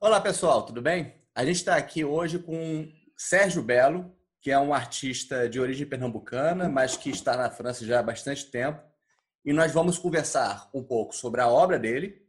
[0.00, 1.14] Olá, pessoal, tudo bem?
[1.34, 6.68] A gente está aqui hoje com Sérgio Belo, que é um artista de origem pernambucana,
[6.68, 8.82] mas que está na França já há bastante tempo.
[9.44, 12.26] E nós vamos conversar um pouco sobre a obra dele,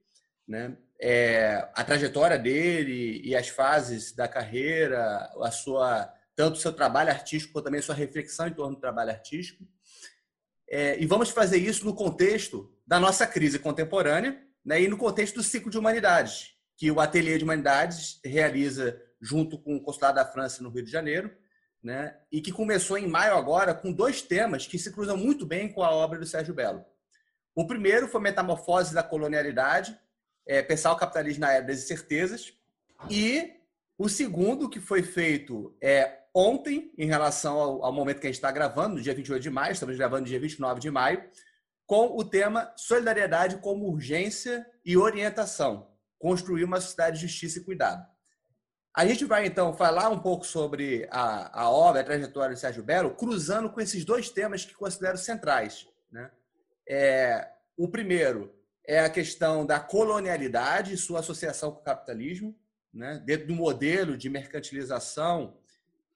[0.48, 0.78] né?
[1.02, 7.10] É, a trajetória dele e as fases da carreira, a sua tanto o seu trabalho
[7.10, 9.64] artístico quanto também a sua reflexão em torno do trabalho artístico.
[10.70, 15.36] É, e vamos fazer isso no contexto da nossa crise contemporânea né, e no contexto
[15.36, 20.26] do ciclo de humanidades, que o Ateliê de Humanidades realiza junto com o Consulado da
[20.26, 21.32] França no Rio de Janeiro,
[21.84, 22.16] né?
[22.32, 25.84] e que começou em maio agora com dois temas que se cruzam muito bem com
[25.84, 26.86] a obra do Sérgio Belo.
[27.54, 29.98] O primeiro foi Metamorfose da Colonialidade,
[30.48, 32.54] é, pensar o capitalismo na era das incertezas,
[33.10, 33.54] e
[33.98, 38.36] o segundo, que foi feito é, ontem, em relação ao, ao momento que a gente
[38.36, 41.24] está gravando, no dia 28 de maio, estamos gravando no dia 29 de maio,
[41.86, 48.06] com o tema Solidariedade como Urgência e Orientação construir uma sociedade de justiça e cuidado.
[48.96, 52.84] A gente vai, então, falar um pouco sobre a, a obra, a trajetória de Sérgio
[52.84, 55.88] Belo, cruzando com esses dois temas que considero centrais.
[56.12, 56.30] Né?
[56.88, 58.54] É, o primeiro
[58.86, 62.56] é a questão da colonialidade e sua associação com o capitalismo,
[62.94, 63.22] né?
[63.26, 65.58] dentro do modelo de mercantilização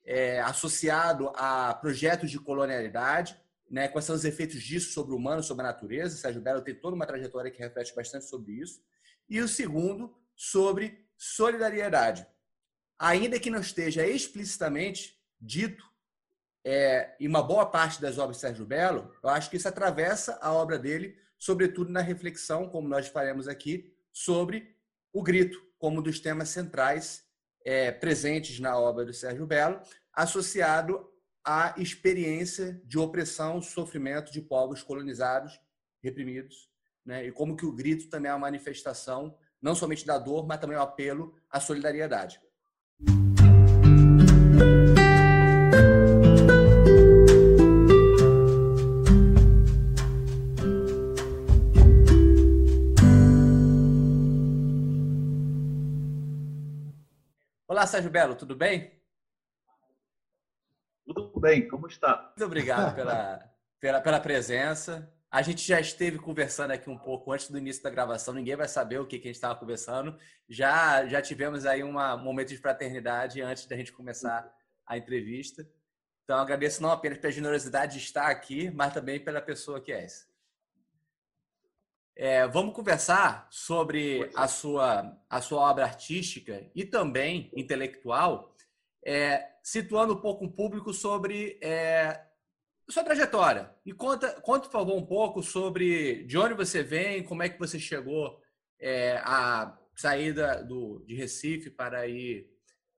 [0.03, 3.87] é, associado a projetos de colonialidade, né?
[3.87, 6.17] quais são os efeitos disso sobre o humano, sobre a natureza.
[6.17, 8.81] Sérgio Belo tem toda uma trajetória que reflete bastante sobre isso
[9.29, 12.27] e o segundo sobre solidariedade.
[12.97, 15.83] Ainda que não esteja explicitamente dito
[16.63, 20.39] é, em uma boa parte das obras de Sérgio Belo, eu acho que isso atravessa
[20.41, 24.75] a obra dele, sobretudo na reflexão, como nós faremos aqui, sobre
[25.13, 27.25] o grito, como um dos temas centrais
[27.63, 29.81] é, presentes na obra do Sérgio Belo,
[30.13, 31.09] associado
[31.43, 35.59] à experiência de opressão, sofrimento de povos colonizados,
[36.01, 36.69] reprimidos
[37.05, 37.25] né?
[37.25, 40.77] e como que o grito também é uma manifestação não somente da dor, mas também
[40.77, 42.39] o um apelo à solidariedade.
[57.85, 58.99] Olá, Sérgio Belo, tudo bem?
[61.05, 62.33] Tudo bem, como está?
[62.35, 63.37] Muito obrigado pela,
[63.79, 65.07] pela, pela presença.
[65.29, 68.67] A gente já esteve conversando aqui um pouco antes do início da gravação, ninguém vai
[68.67, 70.17] saber o que, que a gente estava conversando.
[70.49, 74.51] Já, já tivemos aí um momento de fraternidade antes da gente começar
[74.83, 75.63] a entrevista.
[76.23, 80.05] Então, agradeço não apenas pela generosidade de estar aqui, mas também pela pessoa que é
[80.05, 80.25] essa.
[82.17, 88.55] É, vamos conversar sobre a sua, a sua obra artística e também intelectual,
[89.03, 92.25] é, situando um pouco o público sobre é,
[92.89, 93.69] sua trajetória.
[93.85, 97.59] E conta, conta, por favor, um pouco sobre de onde você vem, como é que
[97.59, 98.39] você chegou
[98.79, 102.49] é, a saída do, de Recife para ir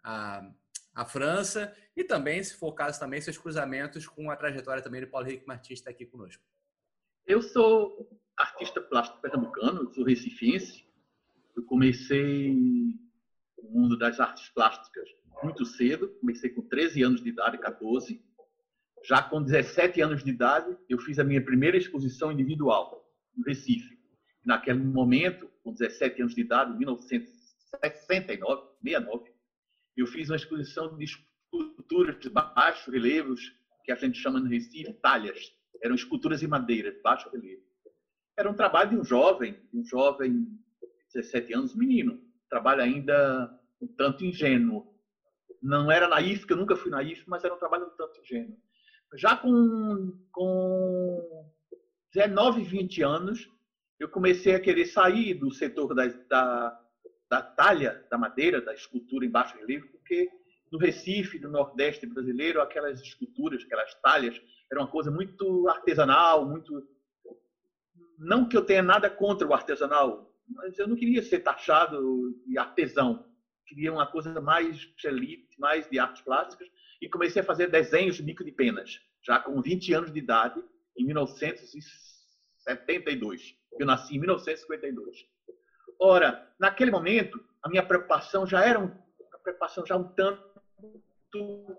[0.03, 0.47] à,
[0.93, 5.01] à França e também, se for o caso, também seus cruzamentos com a trajetória também
[5.01, 6.43] do Paulo Henrique Martins está aqui conosco.
[7.25, 10.85] Eu sou artista plástico pernambucano, sou recifense.
[11.55, 12.53] Eu comecei
[13.57, 15.09] o mundo das artes plásticas
[15.43, 18.27] muito cedo, comecei com 13 anos de idade, 14
[19.03, 23.97] já com 17 anos de idade, eu fiz a minha primeira exposição individual no Recife.
[24.45, 29.31] Naquele momento, com 17 anos de idade, em 1969, 69,
[29.95, 33.53] eu fiz uma exposição de esculturas de baixo relevos,
[33.83, 35.53] que a gente chama no Recife talhas.
[35.81, 37.63] Eram esculturas em madeira, de baixo relevo.
[38.37, 42.21] Era um trabalho de um jovem, um jovem de 17 anos, menino.
[42.49, 44.95] Trabalho ainda um tanto ingênuo.
[45.61, 48.57] Não era naif, que eu nunca fui naif, mas era um trabalho um tanto ingênuo
[49.15, 51.49] já com, com
[52.13, 53.49] 19, 20 anos,
[53.99, 56.81] eu comecei a querer sair do setor da, da,
[57.29, 60.29] da talha, da madeira, da escultura em baixo relevo, porque
[60.71, 64.39] no Recife, no Nordeste brasileiro, aquelas esculturas, aquelas talhas,
[64.71, 66.85] era uma coisa muito artesanal, muito.
[68.17, 72.57] Não que eu tenha nada contra o artesanal, mas eu não queria ser taxado de
[72.57, 73.25] artesão.
[73.65, 76.67] Queria uma coisa mais elite, mais de artes plásticas
[77.01, 80.59] e comecei a fazer desenhos de bico de penas, já com 20 anos de idade,
[80.97, 83.55] em 1972.
[83.79, 85.25] Eu nasci em 1952.
[85.99, 90.47] Ora, naquele momento, a minha preocupação já era um, uma preocupação já um tanto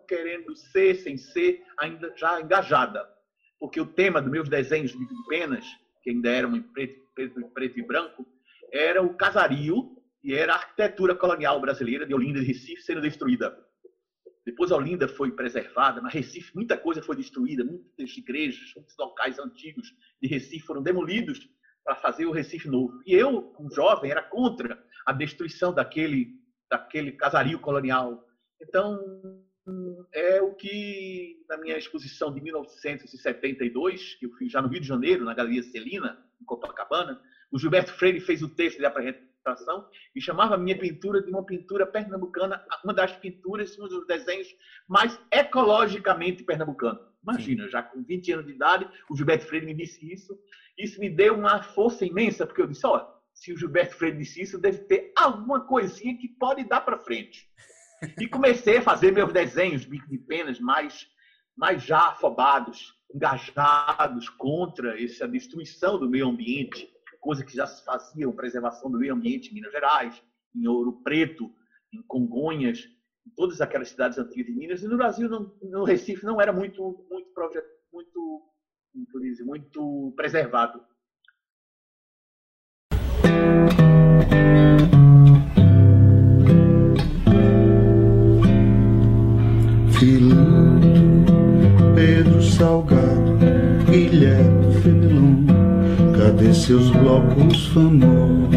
[0.06, 3.08] querendo ser, sem ser, ainda já engajada.
[3.58, 5.64] Porque o tema dos meus desenhos de bico de penas,
[6.08, 8.26] que ainda eram em preto, preto, preto e branco,
[8.72, 9.94] era o casario
[10.24, 13.54] e era a arquitetura colonial brasileira de Olinda e Recife sendo destruída.
[14.46, 19.94] Depois Olinda foi preservada, mas Recife muita coisa foi destruída, muitas igrejas, muitos locais antigos
[20.22, 21.46] de Recife foram demolidos
[21.84, 23.02] para fazer o Recife novo.
[23.06, 26.38] E eu, um jovem, era contra a destruição daquele
[26.70, 28.26] daquele casario colonial.
[28.60, 28.98] Então,
[30.12, 34.86] é o que na minha exposição de 1972, que eu fiz já no Rio de
[34.86, 37.20] Janeiro, na Galeria Celina, em Copacabana,
[37.50, 41.44] o Gilberto Freire fez o texto de apresentação e chamava a minha pintura de uma
[41.44, 44.48] pintura pernambucana, uma das pinturas, um dos desenhos
[44.86, 47.00] mais ecologicamente pernambucanos.
[47.22, 47.70] Imagina, Sim.
[47.70, 50.38] já com 20 anos de idade, o Gilberto Freire me disse isso.
[50.78, 54.42] Isso me deu uma força imensa, porque eu disse: olha, se o Gilberto Freire disse
[54.42, 57.48] isso, deve ter alguma coisinha que pode dar para frente.
[58.18, 61.06] E comecei a fazer meus desenhos, bico de penas, mais,
[61.56, 66.88] mais já afobados, engajados contra essa destruição do meio ambiente,
[67.20, 70.22] coisa que já se fazia, preservação do meio ambiente em Minas Gerais,
[70.54, 71.50] em Ouro Preto,
[71.92, 72.88] em Congonhas,
[73.26, 74.82] em todas aquelas cidades antigas de Minas.
[74.82, 77.30] E no Brasil, no, no Recife, não era muito, muito,
[77.92, 78.42] muito,
[78.94, 80.80] muito, muito preservado.
[96.38, 98.48] Cadê seus blocos famosos?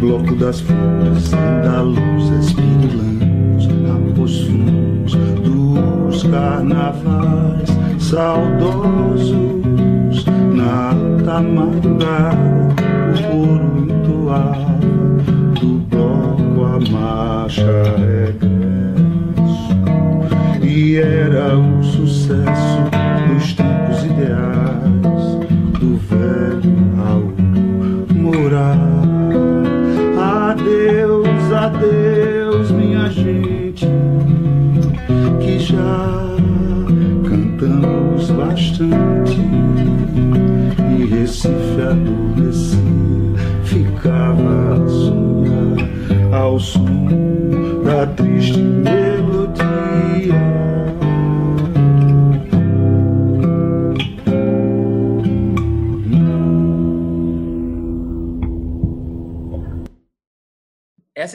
[0.00, 1.30] Bloco das flores,
[1.62, 5.14] da luz, espirilanos, apossumos
[5.44, 7.68] dos carnavais
[7.98, 9.44] saudosos
[10.54, 10.94] na
[11.42, 12.36] madrugada,
[13.12, 14.78] o coro entoava
[15.60, 19.74] do bloco a marcha regresso
[20.62, 22.85] e era o sucesso
[38.76, 39.40] bastante
[40.98, 42.78] e Recife adormecia,
[43.64, 46.84] ficava a sonhar ao som
[47.84, 49.05] da triste melodia.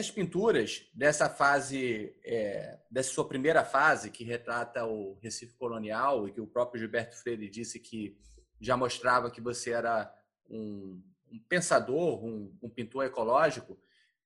[0.02, 6.32] Essas pinturas dessa fase, é, dessa sua primeira fase, que retrata o Recife colonial e
[6.32, 8.18] que o próprio Gilberto Freire disse que
[8.60, 10.12] já mostrava que você era
[10.50, 11.00] um,
[11.30, 13.78] um pensador, um, um, pintor ecológico,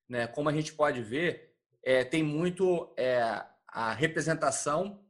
[0.09, 0.25] né?
[0.25, 1.53] como a gente pode ver,
[1.83, 5.05] é, tem muito é, a representação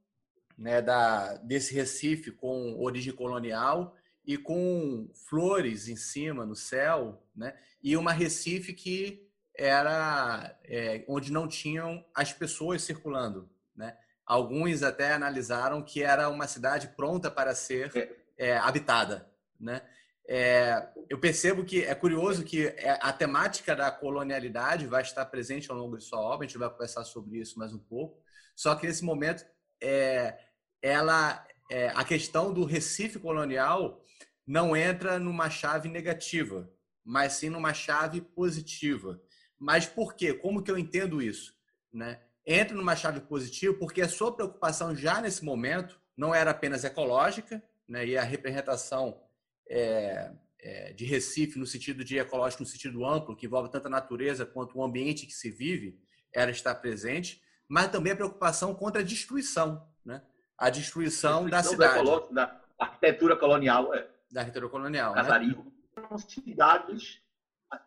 [0.58, 7.58] né, da, desse Recife com origem colonial e com flores em cima no céu, né?
[7.82, 9.27] e uma Recife que
[9.58, 13.50] era é, onde não tinham as pessoas circulando.
[13.76, 13.98] Né?
[14.26, 17.92] Alguns até analisaram que era uma cidade pronta para ser
[18.38, 19.30] é, é habitada.
[19.60, 19.82] Né?
[20.30, 25.72] É, eu percebo que é curioso que é, a temática da colonialidade vai estar presente
[25.72, 28.22] ao longo de sua obra, a gente vai conversar sobre isso mais um pouco.
[28.56, 29.46] Só que nesse momento,
[29.82, 30.38] é,
[30.82, 34.04] ela, é, a questão do Recife colonial
[34.46, 36.70] não entra numa chave negativa,
[37.04, 39.22] mas sim numa chave positiva.
[39.60, 40.34] Mas por quê?
[40.34, 41.56] Como que eu entendo isso?
[41.92, 42.20] Né?
[42.46, 47.62] Entra numa chave positiva porque a sua preocupação já nesse momento não era apenas ecológica,
[47.88, 48.06] né?
[48.06, 49.22] e a representação
[49.70, 53.92] é, é, de Recife no sentido de ecológico, no sentido amplo, que envolve tanto a
[53.92, 56.00] natureza quanto o ambiente que se vive,
[56.34, 60.22] era estar presente, mas também a preocupação contra a destruição, né?
[60.58, 62.34] a destruição, a destruição da cidade.
[62.34, 63.94] Da arquitetura colonial.
[63.94, 64.08] É.
[64.32, 65.14] Da arquitetura colonial.
[65.14, 65.58] Casario.
[65.58, 66.18] Né?
[66.28, 67.22] cidades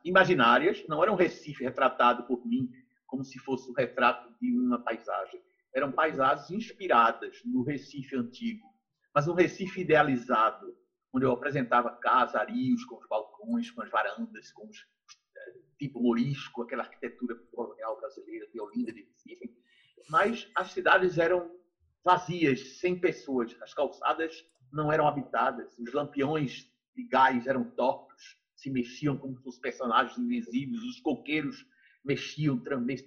[0.05, 2.71] imaginárias, não era um Recife retratado por mim
[3.07, 5.43] como se fosse o um retrato de uma paisagem.
[5.75, 8.67] Eram paisagens inspiradas no Recife antigo,
[9.15, 10.77] mas um Recife idealizado,
[11.13, 16.63] onde eu apresentava casarios com os balcões, com as varandas, com os eh, tipo morisco,
[16.63, 19.51] aquela arquitetura colonial brasileira de Olinda de Recife.
[20.09, 21.51] Mas as cidades eram
[22.05, 23.57] vazias, sem pessoas.
[23.61, 29.59] As calçadas não eram habitadas, os lampiões de gás eram tortos se mexiam como os
[29.59, 31.67] personagens invisíveis, os coqueiros
[32.05, 32.59] mexiam,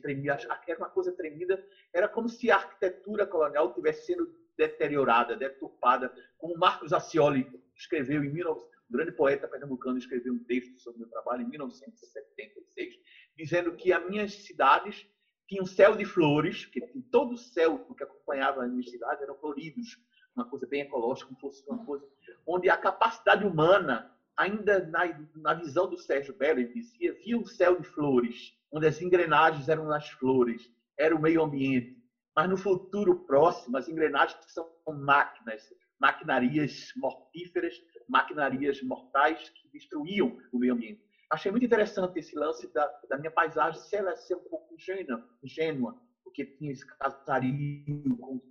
[0.02, 0.36] tremiam,
[0.68, 6.58] era uma coisa tremida, era como se a arquitetura colonial tivesse sendo deteriorada, deturpada, como
[6.58, 8.62] Marcos Acioli escreveu em 19...
[8.62, 12.96] um grande poeta pernambucano escreveu um texto sobre o meu trabalho em 1976,
[13.36, 15.08] dizendo que as minhas cidades
[15.48, 16.82] tinham céu de flores, que
[17.12, 20.00] todo o céu que acompanhava as minhas cidades eram floridos,
[20.36, 22.08] uma coisa bem ecológica, como fosse uma coisa
[22.46, 25.02] onde a capacidade humana ainda na,
[25.36, 29.70] na visão do Sérgio Belo, ele dizia, via um céu de flores, onde as engrenagens
[29.70, 32.02] eram nas flores, era o meio ambiente.
[32.36, 35.62] Mas no futuro próximo, as engrenagens são máquinas,
[36.00, 37.76] maquinarias mortíferas,
[38.10, 41.04] maquinarias mortais que destruíam o meio ambiente.
[41.32, 45.28] Achei muito interessante esse lance da, da minha paisagem, se ela ser um pouco ingênua,
[45.44, 46.00] ingênua
[46.34, 48.42] porque tinha esse casario com o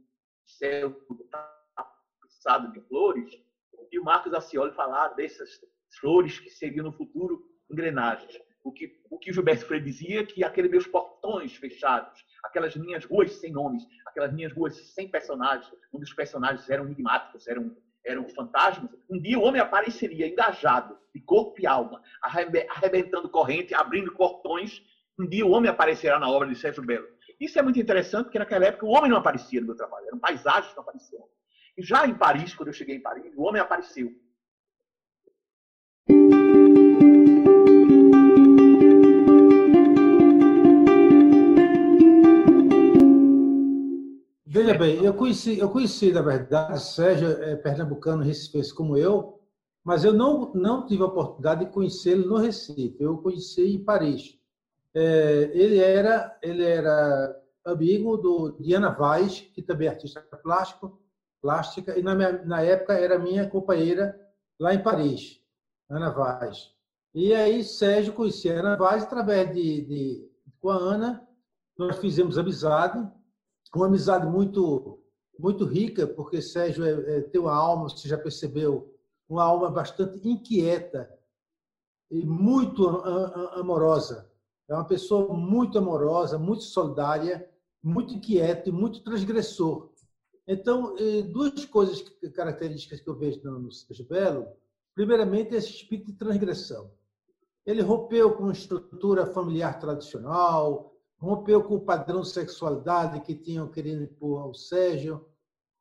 [0.45, 0.95] céu
[1.31, 3.33] tapizado de flores,
[3.93, 5.61] e o Marcos Acioli falar dessas
[6.01, 8.41] flores que seriam no futuro engrenagens.
[8.65, 13.33] O que, o que Gilberto Freire dizia que aqueles meus portões fechados, aquelas minhas ruas
[13.33, 18.91] sem nomes, aquelas minhas ruas sem personagens, onde os personagens eram enigmáticos, eram, eram fantasmas,
[19.11, 24.83] um dia o homem apareceria engajado, de corpo e alma, arrebentando corrente, abrindo portões.
[25.19, 27.07] Um dia o homem aparecerá na obra de Sérgio Belo.
[27.39, 30.19] Isso é muito interessante, porque naquela época o homem não aparecia no meu trabalho, eram
[30.19, 31.29] paisagens que não apareciam.
[31.79, 34.13] Já em Paris, quando eu cheguei em Paris, o homem apareceu.
[44.47, 49.41] Veja bem, eu conheci, eu conheci, na verdade, Sérgio é pernambucano, recifense como eu,
[49.83, 52.97] mas eu não, não tive a oportunidade de conhecê-lo no Recife.
[53.01, 54.39] Eu conheci em Paris.
[54.95, 61.02] É, ele era ele era amigo do Diana Vaz, que também é artista plástico,
[61.43, 64.19] plástica, e na, minha, na época era minha companheira
[64.59, 65.43] lá em Paris,
[65.91, 66.73] Ana Vaz.
[67.13, 70.31] E aí Sérgio conhecia a Ana Vaz através de, de
[70.61, 71.29] com a Ana,
[71.77, 73.05] nós fizemos amizade,
[73.75, 74.99] uma amizade muito
[75.39, 78.95] muito rica, porque Sérgio é, é, tem uma alma, você já percebeu,
[79.29, 81.11] uma alma bastante inquieta
[82.11, 82.87] e muito
[83.57, 84.31] amorosa.
[84.69, 87.49] É uma pessoa muito amorosa, muito solidária,
[87.83, 89.91] muito inquieto e muito transgressor.
[90.47, 92.03] Então, eh, duas coisas
[92.35, 94.49] características que eu vejo no Sérgio Belo.
[94.95, 96.91] Primeiramente, esse espírito de transgressão.
[97.65, 103.71] Ele rompeu com a estrutura familiar tradicional, rompeu com o padrão de sexualidade que tinham
[103.71, 105.25] querido impor ao Sérgio.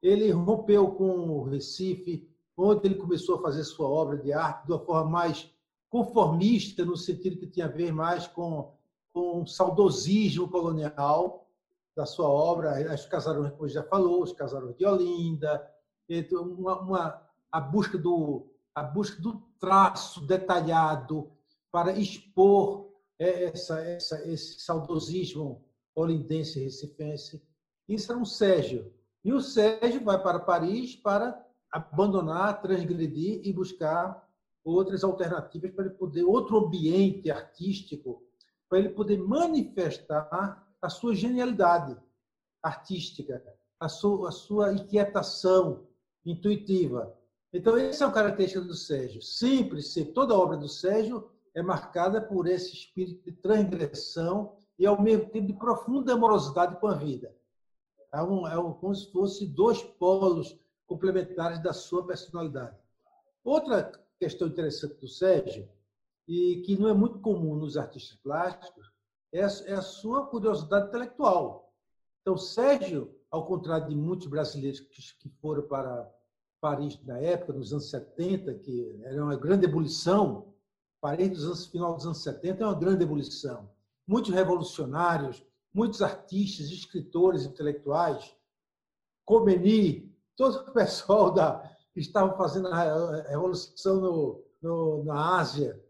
[0.02, 4.72] Ele rompeu com o Recife, onde ele começou a fazer sua obra de arte de
[4.72, 5.52] uma forma mais
[5.90, 8.72] conformista, no sentido que tinha a ver mais com,
[9.12, 11.51] com um saudosismo colonial
[11.96, 15.70] da sua obra, os casarões, como já falou, os casarões de Olinda,
[16.34, 21.32] uma, uma, a, busca do, a busca do traço detalhado
[21.72, 25.64] para expor é, essa, essa, esse saudosismo
[25.96, 27.42] olindense e recifense.
[27.88, 28.94] Isso era um Sérgio.
[29.24, 34.28] E o Sérgio vai para Paris para abandonar, transgredir e buscar
[34.64, 38.24] outras alternativas para ele poder, outro ambiente artístico,
[38.70, 41.96] para ele poder manifestar a sua genialidade
[42.64, 43.44] artística,
[43.80, 45.88] a sua, a sua inquietação
[46.26, 47.16] intuitiva.
[47.54, 49.22] Então, essa é uma característica do Sérgio.
[49.22, 55.02] Sempre, sempre, toda obra do Sérgio é marcada por esse espírito de transgressão e, ao
[55.02, 57.36] mesmo tempo, de profunda amorosidade com a vida.
[58.14, 60.58] É, um, é um, como se fosse dois polos
[60.88, 62.78] complementares da sua personalidade.
[63.44, 65.68] Outra questão interessante do Sérgio,
[66.28, 68.91] e que não é muito comum nos artistas plásticos,
[69.32, 71.74] é a, é a sua curiosidade intelectual.
[72.22, 76.10] Então, Sérgio, ao contrário de muitos brasileiros que, que foram para
[76.60, 80.54] Paris na época, nos anos 70, que era uma grande ebulição,
[81.02, 83.70] Paris dos anos, final dos anos 70 é uma grande ebulição.
[84.06, 88.36] Muitos revolucionários, muitos artistas, escritores, intelectuais,
[89.26, 95.82] Comeni, todo o pessoal da, que estava fazendo a revolução no, no, na Ásia,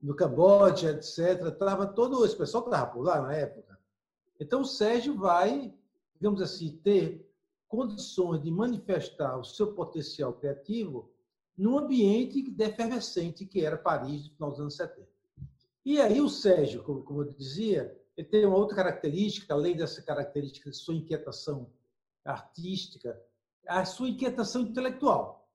[0.00, 1.46] no Camboja, etc.
[1.46, 3.78] Estava todo esse pessoal que estava por lá na época.
[4.38, 5.74] Então, o Sérgio vai,
[6.14, 7.30] digamos assim, ter
[7.68, 11.10] condições de manifestar o seu potencial criativo
[11.56, 15.06] num ambiente efervescente que era Paris no final dos anos 70.
[15.84, 20.02] E aí o Sérgio, como, como eu dizia, ele tem uma outra característica, além dessa
[20.02, 21.70] característica de sua inquietação
[22.24, 23.20] artística,
[23.66, 25.48] a sua inquietação intelectual.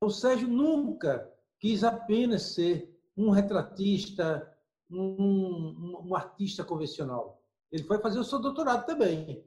[0.00, 4.50] O Sérgio nunca quis apenas ser um retratista,
[4.90, 7.42] um, um, artista convencional.
[7.70, 9.44] Ele foi fazer o seu doutorado também.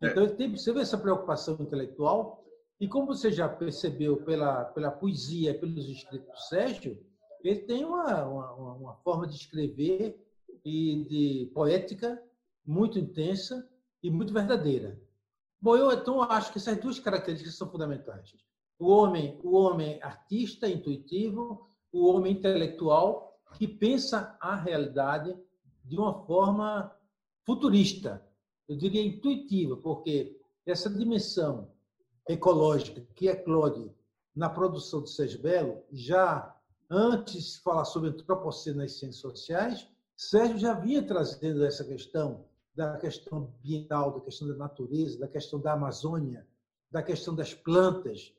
[0.00, 0.08] É.
[0.08, 2.44] Então, ele tem, você vê essa preocupação intelectual
[2.80, 6.98] e como você já percebeu pela, pela poesia, pelos escritos do Sérgio,
[7.42, 10.20] ele tem uma, uma, uma forma de escrever
[10.64, 12.20] e de poética
[12.64, 13.68] muito intensa
[14.02, 15.00] e muito verdadeira.
[15.60, 18.34] Bom, eu então acho que essas duas características são fundamentais.
[18.78, 25.36] O homem, o homem artista, intuitivo, o homem intelectual que pensa a realidade
[25.84, 26.90] de uma forma
[27.44, 28.24] futurista,
[28.68, 31.70] eu diria intuitiva, porque essa dimensão
[32.28, 33.92] ecológica que é Claude
[34.34, 36.56] na produção de Sérgio Belo já
[36.88, 42.44] antes de falar sobre antropoceno nas ciências sociais, Sérgio já vinha trazendo essa questão
[42.74, 46.46] da questão ambiental, da questão da natureza, da questão da Amazônia,
[46.90, 48.32] da questão das plantas,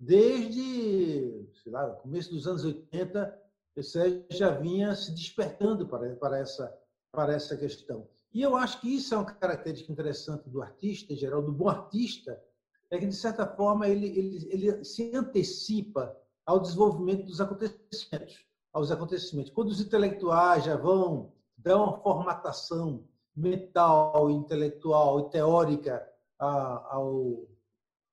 [0.00, 3.38] desde, sei lá, começo dos anos 80,
[3.82, 6.74] Sérgio já vinha se despertando para, para, essa,
[7.12, 8.08] para essa questão.
[8.32, 11.68] E eu acho que isso é uma característica interessante do artista, em geral, do bom
[11.68, 12.42] artista,
[12.90, 18.90] é que, de certa forma, ele, ele, ele se antecipa ao desenvolvimento dos acontecimentos, aos
[18.90, 19.52] acontecimentos.
[19.52, 23.04] Quando os intelectuais já vão dar uma formatação
[23.36, 27.46] mental, intelectual e teórica ao,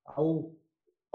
[0.05, 0.51] ao,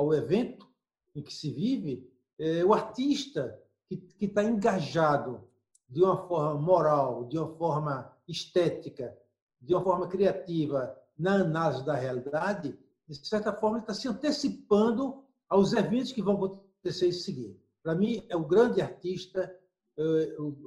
[0.03, 0.69] ao evento
[1.15, 5.49] em que se vive, é, o artista que está engajado
[5.89, 9.17] de uma forma moral, de uma forma estética,
[9.61, 15.73] de uma forma criativa na análise da realidade, de certa forma está se antecipando aos
[15.75, 17.55] eventos que vão acontecer em seguida.
[17.83, 19.55] Para mim, é um grande artista,
[19.99, 20.03] é,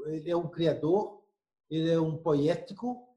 [0.08, 1.24] ele é um criador,
[1.70, 3.10] ele é um poético,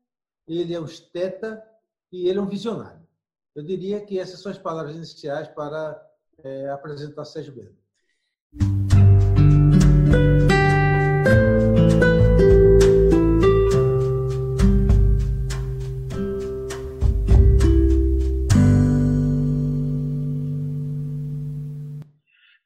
[0.47, 1.63] ele é um esteta
[2.11, 3.07] e ele é um visionário.
[3.55, 6.08] Eu diria que essas são as palavras iniciais para
[6.45, 7.79] é, apresentar Sérgio Bento.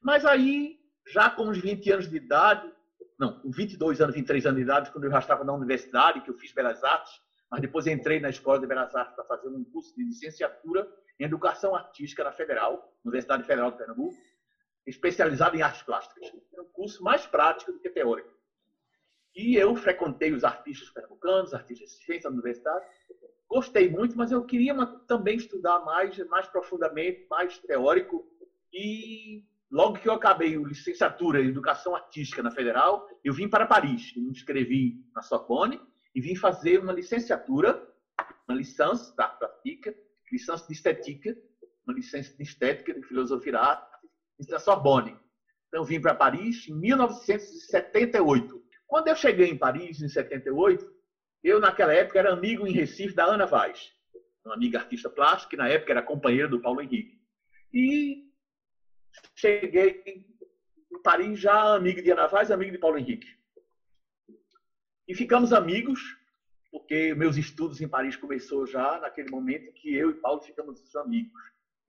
[0.00, 2.70] Mas aí, já com uns 20 anos de idade,
[3.18, 6.28] não, com 22 anos, 23 anos de idade, quando eu já estava na universidade, que
[6.28, 7.12] eu fiz Belas Artes,
[7.50, 10.86] mas depois entrei na Escola de Belas Artes para fazer um curso de licenciatura
[11.19, 14.16] em Educação Artística na Federal, Universidade Federal de Pernambuco,
[14.87, 16.33] especializado em artes plásticas.
[16.52, 18.33] Era um curso mais prático do que teórico.
[19.35, 22.85] E eu frequentei os artistas pernambucanos, artistas de ciência da universidade.
[23.49, 24.75] Gostei muito, mas eu queria
[25.07, 28.26] também estudar mais, mais profundamente, mais teórico.
[28.73, 33.66] E logo que eu acabei a licenciatura em Educação Artística na Federal, eu vim para
[33.66, 34.14] Paris.
[34.16, 35.81] Me inscrevi na Sorbonne
[36.14, 37.88] e vim fazer uma licenciatura,
[38.47, 39.95] uma licença da prática,
[40.32, 41.36] licença de estética,
[41.86, 43.92] uma licença de estética, de filosofia da arte,
[44.48, 45.16] na Sorbonne.
[45.68, 48.62] Então, vim para Paris em 1978.
[48.87, 50.90] Quando eu cheguei em Paris, em 78,
[51.42, 53.92] eu, naquela época, era amigo em Recife da Ana Vaz,
[54.44, 57.20] uma amiga artista plástica, que na época era companheira do Paulo Henrique.
[57.72, 58.30] E
[59.35, 63.28] cheguei em Paris já amigo de Ana Vaz, amigo de Paulo Henrique.
[65.09, 66.00] E ficamos amigos,
[66.72, 71.38] porque meus estudos em Paris começou já naquele momento que eu e Paulo ficamos amigos.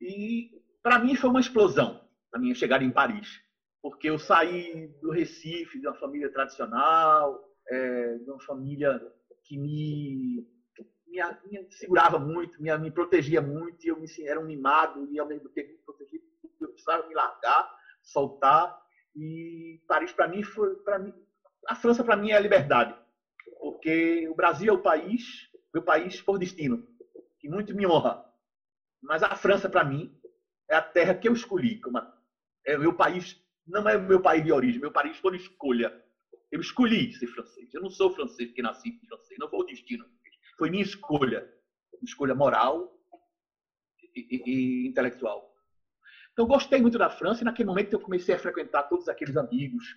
[0.01, 3.41] E para mim foi uma explosão a minha chegada em Paris,
[3.81, 8.99] porque eu saí do Recife, de uma família tradicional, é, de uma família
[9.45, 10.45] que me,
[11.07, 11.19] me,
[11.49, 15.27] me segurava muito, me, me, protegia muito, e eu me, era um mimado e ao
[15.27, 16.19] mesmo tempo me protegia,
[16.59, 17.69] eu precisava me largar,
[18.01, 18.81] soltar,
[19.15, 21.13] e Paris para mim foi, para mim,
[21.67, 22.95] a França para mim é a liberdade,
[23.63, 26.85] porque o Brasil é o país, meu país por destino,
[27.39, 28.21] que muito me honra,
[29.01, 30.13] mas a França para mim
[30.69, 31.97] é a terra que eu escolhi como
[32.65, 35.97] é meu país, não é meu país de origem, meu país por escolha.
[36.51, 37.73] Eu escolhi ser francês.
[37.73, 40.05] Eu não sou francês porque nasci francês, não foi o destino.
[40.57, 41.49] Foi minha escolha,
[42.01, 42.93] escolha moral
[44.13, 45.53] e, e, e intelectual.
[46.33, 49.95] Então, gostei muito da França e naquele momento eu comecei a frequentar todos aqueles amigos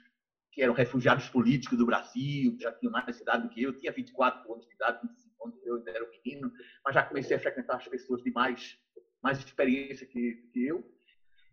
[0.56, 3.74] que eram refugiados políticos do Brasil, já tinham mais idade do que eu.
[3.74, 6.50] Tinha 24 anos de idade, 25 anos, eu ainda era um menino,
[6.82, 8.78] mas já comecei a frequentar as pessoas de mais,
[9.22, 10.82] mais experiência que, que eu.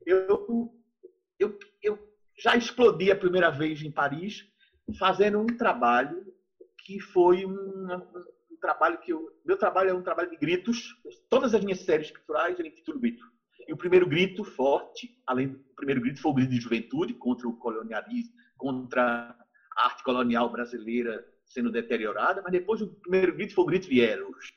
[0.06, 0.74] Eu
[1.38, 2.00] eu, eu
[2.38, 4.48] já explodi a primeira vez em Paris
[4.98, 6.26] fazendo um trabalho
[6.86, 7.52] que foi um,
[8.52, 10.96] um trabalho que eu, meu trabalho é um trabalho de gritos.
[11.30, 13.33] Todas as minhas séries picturais eu intitulo grito.
[13.68, 17.48] E o primeiro grito forte, além do primeiro grito, foi o grito de juventude contra
[17.48, 19.36] o colonialismo, contra
[19.76, 24.52] a arte colonial brasileira sendo deteriorada, mas depois o primeiro grito foi o grito Vieros.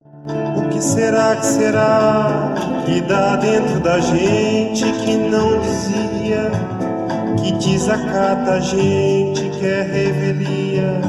[0.00, 2.54] O que será que será
[2.86, 6.50] que dá dentro da gente que não dizia,
[7.42, 11.00] que desacata a gente, que é revelia,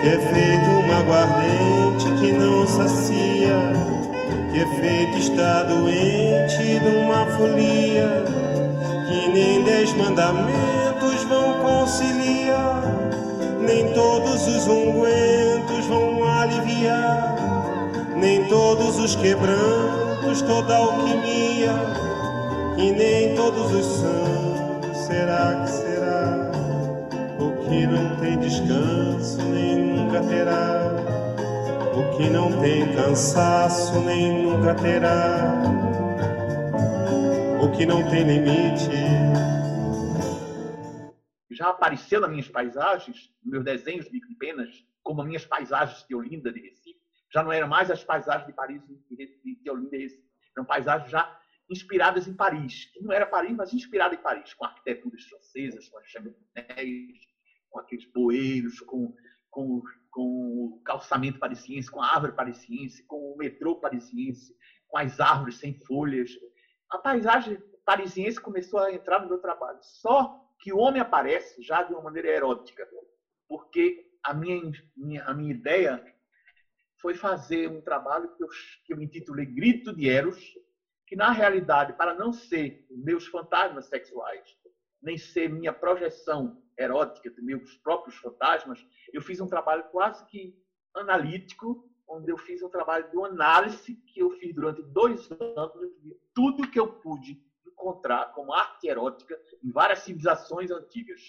[0.00, 3.83] que é feito uma aguardente que não sacia,
[4.84, 8.24] que é feito estar doente numa folia,
[9.08, 12.82] que nem dez mandamentos vão conciliar,
[13.60, 17.34] nem todos os ungüentos vão aliviar
[18.16, 21.74] nem todos os quebrantos, toda alquimia,
[22.78, 26.50] e nem todos os santos, será que será?
[27.38, 30.93] O que não tem descanso, nem nunca terá,
[31.96, 35.54] o que não tem cansaço, nem nunca terá,
[37.62, 38.90] o que não tem limite,
[41.54, 46.14] já apareceu nas minhas paisagens, nos meus desenhos de penas, como as minhas paisagens de
[46.14, 47.00] Olinda, de Recife.
[47.32, 50.24] Já não eram mais as paisagens de Paris, de Olinda, de Recife.
[50.56, 52.86] Eram paisagens já inspiradas em Paris.
[52.92, 57.18] Que não era Paris, mas inspirada em Paris, com arquiteturas francesas, com as chaminéis,
[57.70, 59.14] com aqueles bueiros, com,
[59.50, 59.82] com,
[60.14, 65.56] com o calçamento parisiense, com a árvore parisiense, com o metrô parisiense, com as árvores
[65.56, 66.30] sem folhas.
[66.88, 69.80] A paisagem parisiense começou a entrar no meu trabalho.
[69.82, 72.88] Só que o homem aparece já de uma maneira erótica,
[73.48, 76.02] porque a minha, minha, a minha ideia
[77.02, 78.48] foi fazer um trabalho que eu,
[78.86, 80.40] que eu intitulei Grito de Eros,
[81.08, 84.56] que na realidade, para não ser meus fantasmas sexuais,
[85.02, 90.56] nem ser minha projeção erótica dos meus próprios fantasmas, eu fiz um trabalho quase que
[90.94, 96.16] analítico, onde eu fiz um trabalho de análise que eu fiz durante dois anos de
[96.34, 101.20] tudo que eu pude encontrar como arte erótica em várias civilizações antigas.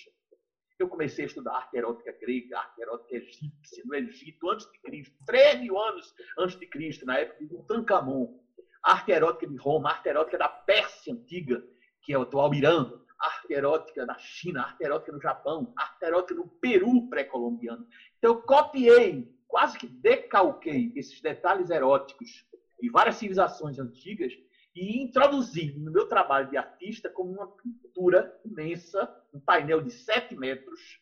[0.78, 5.16] Eu comecei a estudar arte erótica grega, arte erótica egípcia, no Egito, antes de Cristo,
[5.26, 8.42] 3 mil anos antes de Cristo, na época de Tutankhamon.
[8.84, 11.64] Arte erótica de Roma, arte erótica da Pérsia antiga,
[12.02, 12.92] que é o atual Irã,
[13.46, 17.88] arte erótica da China, arte erótica no Japão, arte erótica no Peru pré-colombiano.
[18.18, 22.46] Então, eu copiei, quase que decalquei esses detalhes eróticos
[22.82, 24.34] de várias civilizações antigas
[24.76, 30.36] e introduzi no meu trabalho de artista como uma pintura imensa, um painel de 7
[30.36, 31.00] metros,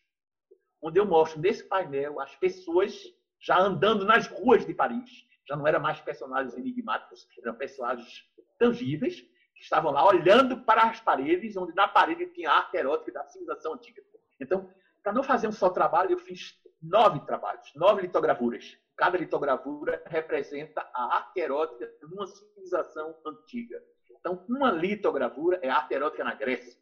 [0.80, 2.94] onde eu mostro nesse painel as pessoas
[3.40, 5.26] já andando nas ruas de Paris.
[5.46, 8.24] Já não eram mais personagens enigmáticos, eram personagens
[8.58, 9.26] tangíveis,
[9.64, 13.72] estavam lá olhando para as paredes, onde na parede tinha a arte erótica da civilização
[13.74, 14.02] antiga.
[14.40, 14.70] Então,
[15.02, 18.76] para não fazer um só trabalho, eu fiz nove trabalhos, nove litogravuras.
[18.96, 23.82] Cada litogravura representa a arte erótica de uma civilização antiga.
[24.20, 26.78] Então, uma litogravura é arte erótica na Grécia,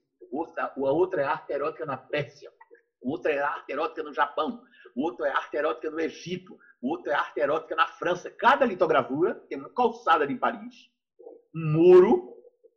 [0.58, 2.52] a outra é arte erótica na Pérsia,
[3.00, 4.62] outra é arte erótica no Japão,
[4.94, 8.30] outra é arte erótica no Egito, outra é arte erótica na França.
[8.30, 10.90] Cada litogravura tem uma calçada de Paris,
[11.54, 12.32] um muro,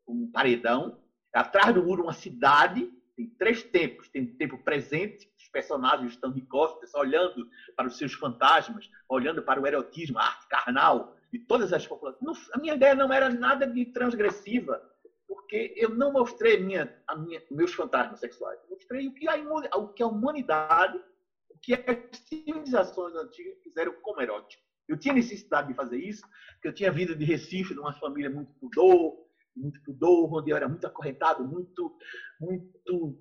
[0.08, 1.00] um paredão,
[1.34, 4.10] atrás do muro uma cidade, tem três tempos.
[4.10, 9.62] Tem tempo presente, os personagens estão de costas, olhando para os seus fantasmas, olhando para
[9.62, 12.50] o erotismo, a arte carnal e todas as populações.
[12.54, 14.82] A minha ideia não era nada de transgressiva,
[15.28, 18.60] porque eu não mostrei minha, a minha, meus fantasmas sexuais.
[18.64, 19.36] Eu mostrei o que, a,
[19.78, 21.02] o que a humanidade,
[21.50, 24.64] o que as civilizações antigas fizeram como erótico.
[24.88, 26.22] Eu tinha necessidade de fazer isso,
[26.54, 29.25] porque eu tinha vindo de Recife, de uma família muito pudor,
[29.56, 31.96] muito pudor, onde eu era muito acorrentado, muito,
[32.40, 33.18] muito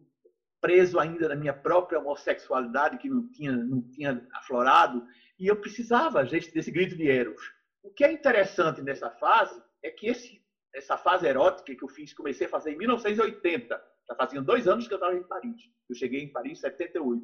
[0.61, 5.07] preso ainda na minha própria homossexualidade, que não tinha, não tinha aflorado,
[5.39, 7.43] e eu precisava desse grito de Eros.
[7.83, 10.43] O que é interessante nessa fase é que esse,
[10.75, 14.89] essa fase erótica que eu fiz, comecei a fazer em 1980, já faziam dois anos
[14.89, 15.61] que eu estava em Paris.
[15.89, 17.23] Eu cheguei em Paris em 78.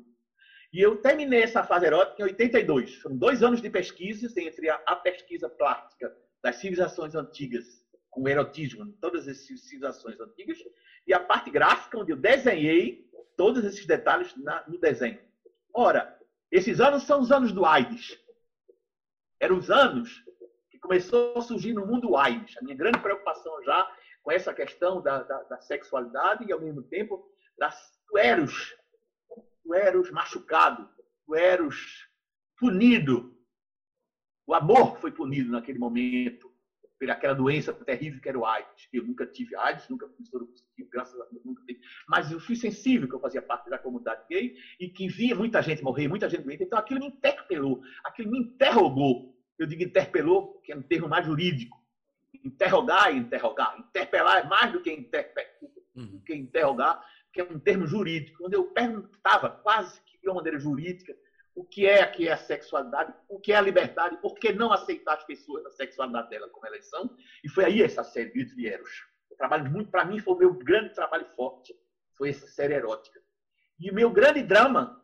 [0.73, 2.97] E eu terminei essa fase erótica em 82.
[2.97, 7.80] Foram dois anos de pesquisas entre a, a pesquisa plástica das civilizações antigas
[8.11, 10.59] com erotismo, todas essas civilizações antigas,
[11.07, 15.21] e a parte gráfica, onde eu desenhei todos esses detalhes na, no desenho.
[15.73, 16.19] Ora,
[16.51, 18.19] esses anos são os anos do AIDS.
[19.39, 20.23] Eram os anos
[20.71, 22.57] que começou a surgir no mundo AIDS.
[22.59, 23.91] A minha grande preocupação já
[24.23, 27.25] com essa questão da, da, da sexualidade e, ao mesmo tempo,
[27.57, 27.75] das,
[28.11, 28.75] do eros,
[29.65, 30.91] do eros machucado,
[31.27, 32.09] do eros
[32.59, 33.35] punido.
[34.47, 36.50] O amor foi punido naquele momento
[37.01, 38.89] por aquela doença terrível que era o AIDS.
[38.93, 41.81] Eu nunca tive AIDS, nunca fui soro positivo, graças a Deus, nunca tive.
[42.07, 45.63] Mas eu fui sensível, que eu fazia parte da comunidade gay e que via muita
[45.63, 46.63] gente morrer, muita gente doente.
[46.63, 49.35] Então aquilo me interpelou, aquilo me interrogou.
[49.59, 51.81] Eu digo interpelou, que é um termo mais jurídico.
[52.45, 53.79] Interrogar e interrogar.
[53.79, 55.41] Interpelar é mais do que, interpe...
[55.97, 56.21] uhum.
[56.27, 58.45] que interrogar, que é um termo jurídico.
[58.45, 61.17] Onde eu perguntava, quase que de uma maneira jurídica,
[61.55, 64.73] o que é que é a sexualidade, o que é a liberdade, por que não
[64.73, 67.17] aceitar as pessoas na sexualidade dela como elas são.
[67.45, 69.09] E foi aí essa série, de Eros.
[69.37, 71.75] Trabalho muito, para mim, foi o meu grande trabalho forte,
[72.17, 73.21] foi essa série erótica.
[73.79, 75.03] E o meu grande drama,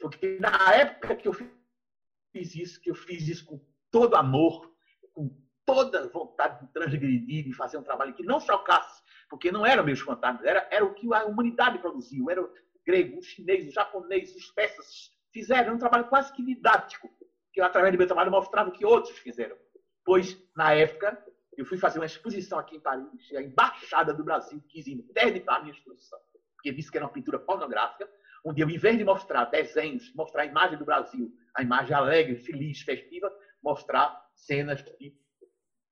[0.00, 4.74] porque na época que eu fiz isso, que eu fiz isso com todo amor,
[5.12, 5.30] com
[5.64, 10.00] toda vontade de transgredir, de fazer um trabalho que não chocasse, porque não eram meus
[10.00, 12.50] fantasmas, era, era o que a humanidade produziu, era o
[12.84, 17.08] grego, o chinês, o japonês, os persas, fizeram um trabalho quase que didático,
[17.52, 19.56] que através do meu trabalho, mostrava o que outros fizeram.
[20.04, 21.16] Pois, na época,
[21.56, 25.60] eu fui fazer uma exposição aqui em Paris, a Embaixada do Brasil quis interditar a
[25.60, 26.18] minha exposição,
[26.56, 28.08] porque disse que era uma pintura pornográfica,
[28.44, 32.36] onde eu, em vez de mostrar desenhos, mostrar a imagem do Brasil, a imagem alegre,
[32.36, 35.14] feliz, festiva, mostrar cenas de,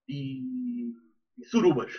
[0.09, 0.95] de,
[1.37, 1.93] de surubas,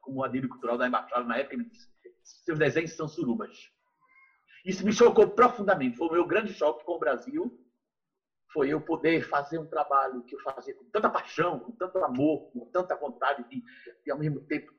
[0.00, 1.90] como o adílio cultural da Embaixada na época me disse.
[2.22, 3.50] Seus desenhos são surubas.
[4.64, 5.96] Isso me chocou profundamente.
[5.96, 7.52] Foi o meu grande choque com o Brasil.
[8.52, 12.50] Foi eu poder fazer um trabalho que eu fazia com tanta paixão, com tanto amor,
[12.52, 13.62] com tanta vontade de,
[14.04, 14.72] de ao mesmo tempo,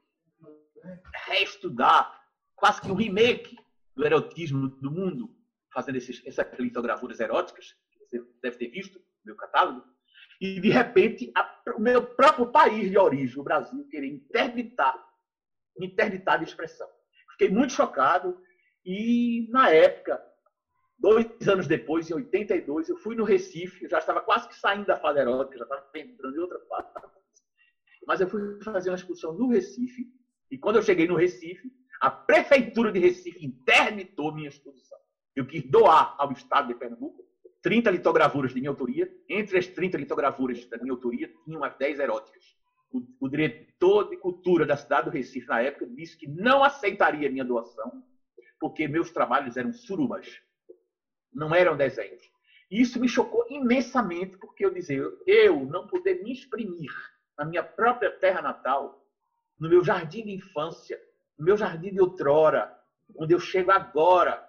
[1.27, 2.11] reestudar
[2.55, 3.57] quase que um remake
[3.95, 5.35] do erotismo do mundo,
[5.73, 9.83] fazendo esses, essas litografuras eróticas, que você deve ter visto no meu catálogo.
[10.39, 11.31] E, de repente,
[11.75, 14.95] o meu próprio país de origem, o Brasil, querer interditar,
[15.79, 16.87] interditar de expressão.
[17.31, 18.39] Fiquei muito chocado
[18.85, 20.21] e, na época,
[20.97, 24.85] dois anos depois, em 82, eu fui no Recife, eu já estava quase que saindo
[24.85, 26.87] da fase erótica, já estava entrando em outra fase.
[28.05, 30.05] Mas eu fui fazer uma exposição no Recife,
[30.51, 34.97] e quando eu cheguei no Recife, a Prefeitura de Recife interditou minha exposição.
[35.35, 37.23] Eu quis doar ao Estado de Pernambuco
[37.63, 39.09] 30 litogravuras de minha autoria.
[39.27, 42.43] Entre as 30 litogravuras da minha autoria, tinham as 10 eróticas.
[42.91, 47.31] O, o diretor de cultura da cidade do Recife, na época, disse que não aceitaria
[47.31, 48.03] minha doação,
[48.63, 50.41] porque meus trabalhos eram surubas,
[51.33, 52.21] não eram desenhos.
[52.71, 56.89] E isso me chocou imensamente, porque eu dizia, eu não poder me exprimir
[57.37, 59.05] na minha própria terra natal,
[59.59, 60.97] no meu jardim de infância,
[61.37, 62.73] no meu jardim de outrora,
[63.17, 64.47] onde eu chego agora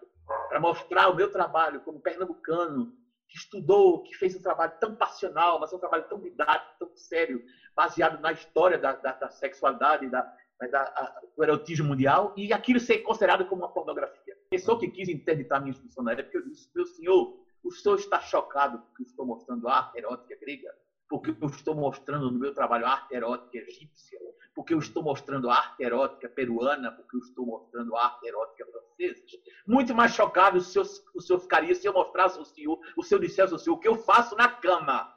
[0.49, 2.97] para mostrar o meu trabalho como pernambucano,
[3.29, 7.45] que estudou, que fez um trabalho tão passional, mas um trabalho tão didático, tão sério,
[7.75, 10.23] baseado na história da, da, da sexualidade, da,
[10.71, 14.35] da, a, do erotismo mundial, e aquilo ser considerado como uma pornografia.
[14.47, 17.97] A pessoa que quis interditar minha instituição na época, eu disse, meu senhor, o senhor
[17.97, 20.75] está chocado porque eu estou mostrando arte erótica grega?
[21.09, 24.19] Porque eu estou mostrando no meu trabalho arte erótica egípcia?
[24.55, 26.93] Porque eu estou mostrando arte erótica peruana?
[26.93, 29.23] Porque eu estou mostrando arte erótica francesa?
[29.67, 33.21] Muito mais chocado o senhor, o senhor ficaria se eu mostrasse ao senhor, o senhor
[33.21, 35.13] dissesse ao senhor o que eu faço na cama.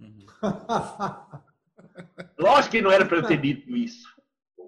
[0.00, 0.26] Uhum.
[2.38, 4.10] Lógico que não era para eu ter dito isso.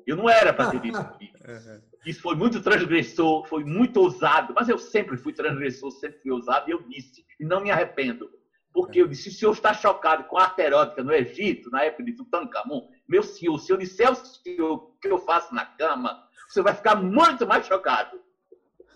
[0.07, 1.01] Eu não era para ter isso.
[2.05, 6.69] Isso foi muito transgressor, foi muito ousado, mas eu sempre fui transgressor, sempre fui ousado,
[6.69, 8.31] e eu disse, e não me arrependo.
[8.75, 11.85] Porque eu disse, se o senhor está chocado com a arte erótica no Egito, na
[11.85, 15.65] época de Tutankhamon, meu senhor, se eu disser ao senhor o que eu faço na
[15.65, 18.21] cama, o senhor vai ficar muito mais chocado.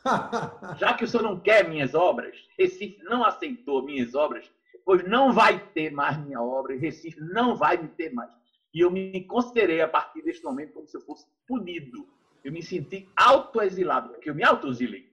[0.79, 4.51] Já que o senhor não quer minhas obras, Recife não aceitou minhas obras,
[4.85, 8.31] pois não vai ter mais minha obra, e Recife não vai me ter mais.
[8.73, 12.09] E eu me considerei, a partir deste momento, como se eu fosse punido.
[12.45, 15.11] Eu me senti autoexilado, porque eu me autoexilei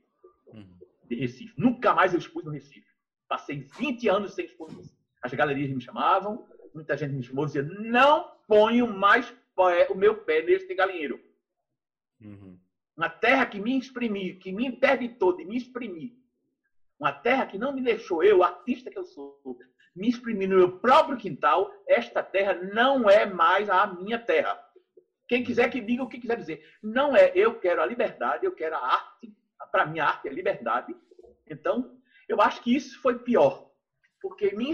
[0.47, 0.77] uhum.
[1.05, 1.53] de Recife.
[1.57, 2.85] Nunca mais eu expus no Recife.
[3.27, 4.95] Passei 20 anos sem expor no Recife.
[5.21, 9.33] As galerias me chamavam, muita gente me chamou e dizia: não ponho mais
[9.89, 11.19] o meu pé neste galinheiro.
[12.21, 12.59] Uhum.
[12.95, 16.13] Uma terra que me exprimiu, que me interditou de me exprimir.
[16.99, 19.39] Uma terra que não me deixou eu, artista que eu sou,
[19.95, 21.71] me exprimir no meu próprio quintal.
[21.87, 24.59] Esta terra não é mais a minha terra.
[25.27, 26.63] Quem quiser que diga o que quiser dizer.
[26.83, 29.33] Não é, eu quero a liberdade, eu quero a arte.
[29.71, 30.95] Para mim, a arte é liberdade.
[31.49, 33.71] Então, eu acho que isso foi pior.
[34.21, 34.71] Porque me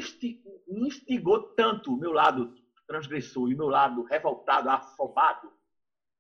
[0.68, 2.54] instigou tanto o meu lado
[2.88, 5.52] transgressor e o meu lado revoltado, afobado,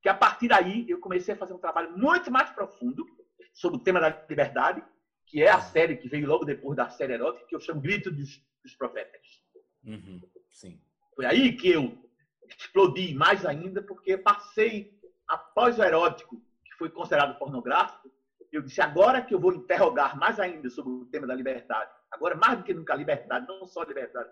[0.02, 3.06] que a partir daí eu comecei a fazer um trabalho muito mais profundo
[3.54, 4.84] sobre o tema da liberdade,
[5.26, 8.10] que é a série que veio logo depois da série erótica, que eu chamo Grito
[8.10, 9.44] dos, dos Profetas.
[9.84, 10.82] Uhum, sim.
[11.16, 12.10] Foi aí que eu
[12.48, 14.98] explodi mais ainda, porque passei,
[15.28, 18.12] após o erótico, que foi considerado pornográfico,
[18.52, 22.36] eu disse, agora que eu vou interrogar mais ainda sobre o tema da liberdade, agora
[22.36, 24.30] mais do que nunca a liberdade, não só a liberdade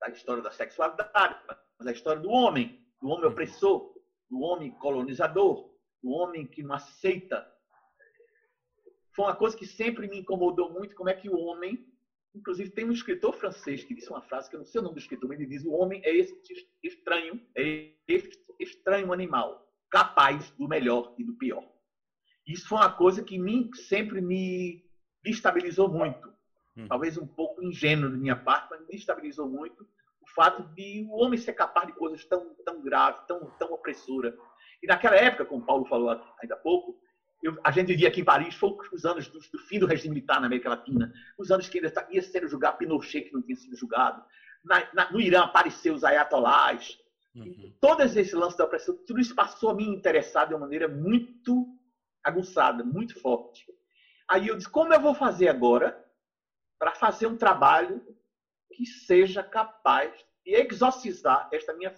[0.00, 1.36] da história da sexualidade,
[1.78, 3.92] mas a história do homem, do homem opressor,
[4.30, 5.70] do homem colonizador,
[6.02, 7.50] do homem que não aceita.
[9.14, 11.84] Foi uma coisa que sempre me incomodou muito, como é que o homem,
[12.34, 14.96] inclusive tem um escritor francês que disse uma frase que eu não sei o nome
[14.96, 16.36] do escritor, mas ele diz: o homem é esse
[16.82, 21.64] estranho, é esse estranho animal, capaz do melhor e do pior.
[22.46, 24.84] Isso foi uma coisa que me, sempre me
[25.22, 26.32] destabilizou muito.
[26.76, 26.86] Hum.
[26.88, 29.86] Talvez um pouco ingênuo da minha parte, mas me destabilizou muito
[30.20, 34.34] o fato de o homem ser capaz de coisas tão, tão graves, tão, tão opressoras.
[34.82, 36.98] E naquela época, como Paulo falou ainda há pouco,
[37.44, 40.14] eu, a gente vivia aqui em Paris, foi os anos do, do, fim do regime
[40.14, 43.54] militar na América Latina, os anos que ainda ia sendo julgado Pinochet, que não tinha
[43.54, 44.24] sido julgado.
[44.64, 46.98] Na, na, no Irã apareceu os ayatolás.
[47.34, 47.74] Uhum.
[47.78, 51.68] Todos esses lances da opressão, tudo isso passou a me interessar de uma maneira muito
[52.22, 53.66] aguçada, muito forte.
[54.26, 56.02] Aí eu disse, como eu vou fazer agora
[56.78, 58.02] para fazer um trabalho
[58.72, 61.92] que seja capaz de exorcizar esta minha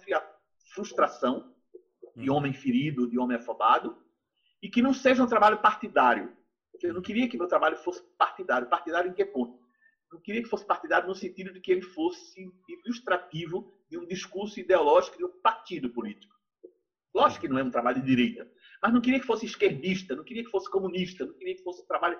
[0.73, 1.55] frustração
[2.17, 2.35] de uhum.
[2.35, 3.97] homem ferido, de homem afobado,
[4.61, 6.35] e que não seja um trabalho partidário.
[6.81, 8.69] Eu não queria que meu trabalho fosse partidário.
[8.69, 9.59] Partidário em que ponto?
[10.11, 12.49] Não queria que fosse partidário no sentido de que ele fosse
[12.85, 16.33] ilustrativo de um discurso ideológico de um partido político.
[17.13, 18.49] Lógico que não é um trabalho de direita,
[18.81, 21.85] mas não queria que fosse esquerdista, não queria que fosse comunista, não queria que fosse
[21.87, 22.19] trabalho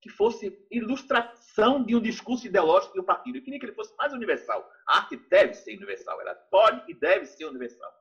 [0.00, 3.36] que fosse ilustração de um discurso ideológico de um partido.
[3.36, 4.66] Eu queria que ele fosse mais universal.
[4.88, 7.92] A arte deve ser universal, ela pode e deve ser universal.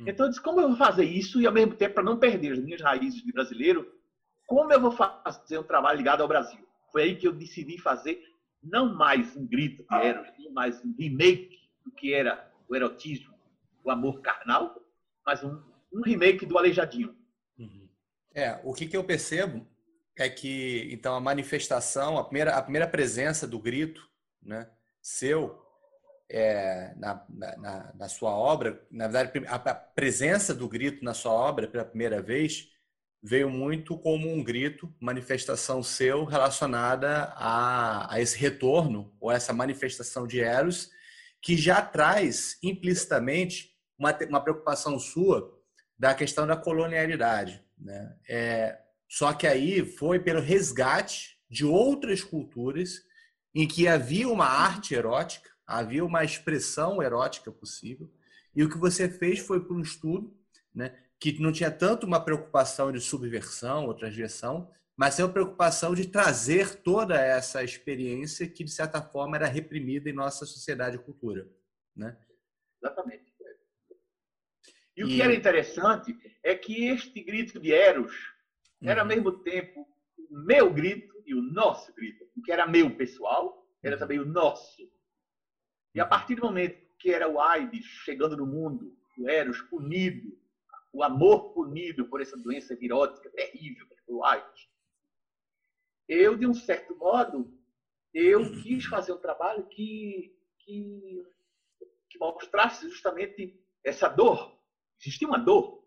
[0.00, 0.04] Hum.
[0.06, 2.52] Então eu disse, como eu vou fazer isso e ao mesmo tempo para não perder
[2.52, 3.90] as minhas raízes de brasileiro,
[4.46, 6.66] como eu vou fazer um trabalho ligado ao Brasil?
[6.90, 8.22] Foi aí que eu decidi fazer
[8.62, 13.34] não mais um grito de Eros, não mais um remake do que era o erotismo,
[13.84, 14.80] o amor carnal,
[15.24, 17.14] mas um, um remake do Aleijadinho.
[17.58, 17.88] Uhum.
[18.34, 19.66] É, o que, que eu percebo
[20.16, 24.08] é que, então, a manifestação, a primeira, a primeira presença do grito
[24.42, 24.68] né,
[25.00, 25.62] seu
[26.30, 31.66] é, na, na, na, sua obra, na verdade, a presença do grito na sua obra
[31.66, 32.68] pela primeira vez
[33.22, 40.26] veio muito como um grito, manifestação seu relacionada a, a esse retorno ou essa manifestação
[40.26, 40.90] de Eros,
[41.42, 45.56] que já traz implicitamente uma, uma preocupação sua
[45.98, 47.62] da questão da colonialidade.
[47.76, 48.16] Né?
[48.28, 53.00] É, só que aí foi pelo resgate de outras culturas
[53.54, 58.10] em que havia uma arte erótica, havia uma expressão erótica possível,
[58.56, 60.34] e o que você fez foi para um estudo
[60.74, 65.94] né, que não tinha tanto uma preocupação de subversão ou transgressão, mas sim uma preocupação
[65.94, 70.98] de trazer toda essa experiência que, de certa forma, era reprimida em nossa sociedade e
[70.98, 71.48] cultura.
[71.94, 72.16] Né?
[72.82, 73.32] Exatamente.
[74.96, 78.12] E, e o que era interessante é que este grito de Eros
[78.82, 79.14] era ao uhum.
[79.14, 79.86] mesmo tempo
[80.18, 82.24] o meu grito e o nosso grito.
[82.36, 84.00] O que era meu pessoal era uhum.
[84.00, 84.82] também o nosso.
[85.98, 90.38] E a partir do momento que era o AIDS chegando no mundo, o Eros punido,
[90.92, 94.68] o amor punido por essa doença virótica terrível que foi o AIDS,
[96.08, 97.52] eu, de um certo modo,
[98.14, 101.26] eu quis fazer um trabalho que, que,
[102.08, 104.56] que mostrasse justamente essa dor.
[105.00, 105.78] Existia uma dor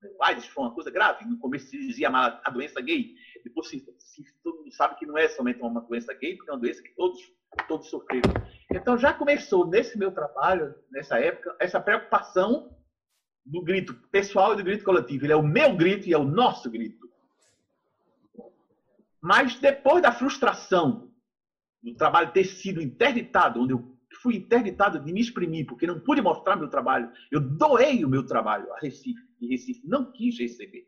[0.00, 1.24] o AIDS foi uma coisa grave.
[1.24, 3.16] No começo se dizia a doença gay.
[3.42, 6.54] Depois se, se, todo mundo sabe que não é somente uma doença gay, porque é
[6.54, 7.20] uma doença que todos,
[7.66, 8.32] todos sofreram.
[8.70, 12.74] Então já começou nesse meu trabalho, nessa época, essa preocupação
[13.44, 15.24] do grito pessoal e do grito coletivo.
[15.24, 17.08] Ele é o meu grito e é o nosso grito.
[19.20, 21.10] Mas depois da frustração
[21.82, 26.20] do trabalho ter sido interditado, onde eu fui interditado de me exprimir, porque não pude
[26.20, 30.86] mostrar meu trabalho, eu doei o meu trabalho a Recife e Recife não quis receber.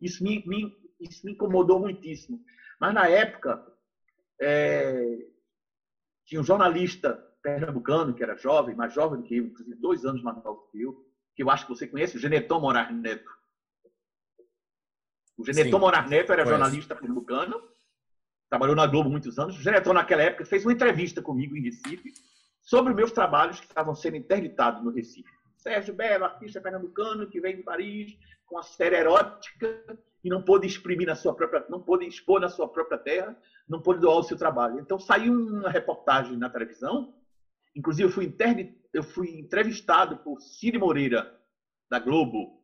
[0.00, 2.42] Isso me, me, isso me incomodou muitíssimo.
[2.80, 3.62] Mas na época,
[4.40, 5.18] é,
[6.30, 10.22] tinha um jornalista pernambucano, que era jovem, mais jovem do que eu, inclusive dois anos
[10.22, 13.28] mais novo que eu, que eu acho que você conhece, o Geneton Morar Neto.
[15.36, 16.50] O Geneton Morar Neto era conheço.
[16.50, 17.60] jornalista pernambucano,
[18.48, 19.58] trabalhou na Globo muitos anos.
[19.58, 22.12] O Geneton, naquela época, fez uma entrevista comigo em Recife
[22.62, 25.28] sobre meus trabalhos que estavam sendo interditados no Recife.
[25.56, 28.16] Sérgio Belo, artista pernambucano que vem de Paris
[28.46, 32.48] com a série erótica e não pôde exprimir na sua própria, não pôde expor na
[32.48, 33.36] sua própria terra,
[33.68, 34.78] não pôde doar o seu trabalho.
[34.78, 37.14] Então saiu uma reportagem na televisão,
[37.74, 41.38] inclusive eu fui, interne, eu fui entrevistado por Cid Moreira
[41.90, 42.60] da Globo,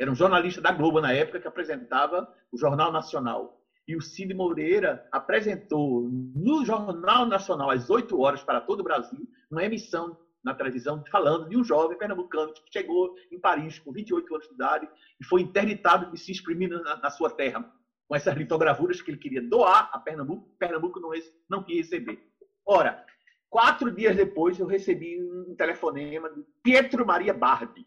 [0.00, 3.60] era um jornalista da Globo na época que apresentava o Jornal Nacional.
[3.86, 9.28] E o Cid Moreira apresentou no Jornal Nacional às 8 horas para todo o Brasil
[9.50, 14.34] uma emissão na televisão falando de um jovem pernambucano que chegou em Paris com 28
[14.34, 14.88] anos de idade
[15.20, 17.70] e foi interditado de se exprimir na, na sua terra
[18.10, 21.10] com essas litogravuras que ele queria doar a Pernambuco, Pernambuco não,
[21.48, 22.20] não quis receber.
[22.66, 23.06] Ora,
[23.48, 27.86] quatro dias depois eu recebi um telefonema de Pietro Maria Bardi,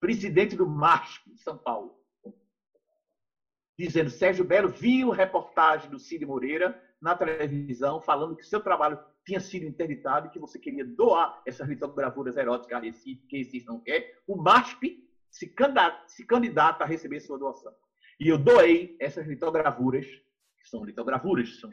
[0.00, 1.94] presidente do MASP de São Paulo,
[3.78, 9.40] dizendo Sérgio Belo viu reportagem do Cid Moreira na televisão falando que seu trabalho tinha
[9.40, 13.80] sido interditado e que você queria doar essas litogravuras eróticas a Recife, que Recife não
[13.80, 17.72] quer, o MASP se candidata, se candidata a receber sua doação.
[18.18, 21.70] E eu doei essas litogravuras, que são litogravuras, são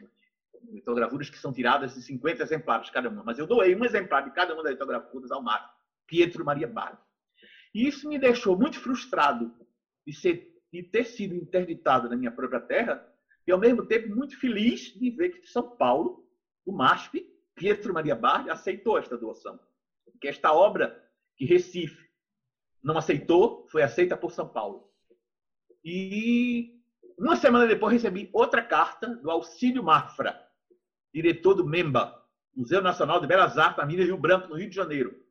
[0.72, 4.30] litogravuras que são tiradas de 50 exemplares cada uma, mas eu doei um exemplar de
[4.32, 5.70] cada uma das litogravuras ao MASP,
[6.06, 7.00] Pietro Maria Barba.
[7.74, 9.54] E isso me deixou muito frustrado
[10.06, 13.06] de, ser, de ter sido interditado na minha própria terra
[13.46, 16.28] e, ao mesmo tempo, muito feliz de ver que São Paulo,
[16.64, 17.29] o MASP,
[17.60, 19.60] Pietro Maria Bardi aceitou esta doação.
[20.18, 20.98] Que esta obra
[21.36, 22.08] que Recife
[22.82, 24.90] não aceitou foi aceita por São Paulo.
[25.84, 26.80] E
[27.18, 30.42] uma semana depois recebi outra carta do Auxílio Mafra,
[31.12, 32.18] diretor do MEMBA,
[32.56, 35.22] Museu Nacional de Belas Artes, na Avenida Rio Branco, no Rio de Janeiro.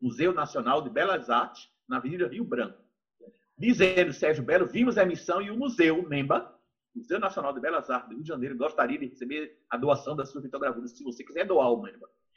[0.00, 2.82] Museu Nacional de Belas Artes, na Avenida Rio Branco.
[3.56, 6.51] Dizendo, Sérgio Belo, vimos a emissão e o museu MEMBA
[6.94, 10.30] Museu Nacional de Belas Artes do Rio de Janeiro gostaria de receber a doação das
[10.30, 11.90] suas litogravuras, se você quiser doar uma.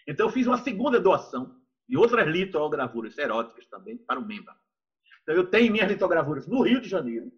[0.07, 4.55] Então, eu fiz uma segunda doação de outras litogravuras eróticas também para o MEMBA.
[5.23, 7.31] Então, eu tenho minhas litogravuras no Rio de Janeiro,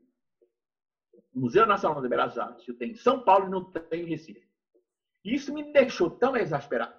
[1.34, 4.09] no Museu Nacional de Belas Artes, eu tenho em São Paulo e não tenho em
[4.09, 4.47] Recife.
[5.24, 6.93] Isso me deixou tão exasperado,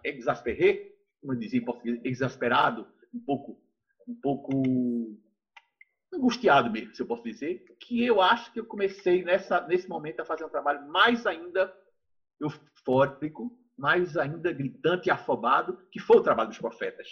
[1.20, 3.60] como eu dizia em português, exasperado, um pouco,
[4.06, 5.18] um pouco
[6.12, 10.20] angustiado mesmo, se eu posso dizer, que eu acho que eu comecei nessa, nesse momento
[10.20, 11.72] a fazer um trabalho mais ainda
[12.40, 17.08] eufórico, mais ainda gritante e afobado, que foi o trabalho dos profetas.